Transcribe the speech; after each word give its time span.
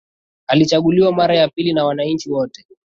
Alichaguliwa 0.47 1.11
mara 1.13 1.35
ya 1.35 1.47
pili 1.49 1.73
na 1.73 1.85
wananchi 1.85 2.31
wote 2.31 2.65